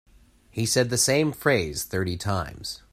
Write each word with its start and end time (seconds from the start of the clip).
He 0.49 0.65
said 0.65 0.89
the 0.89 0.97
same 0.97 1.31
phrase 1.31 1.83
thirty 1.83 2.17
times. 2.17 2.81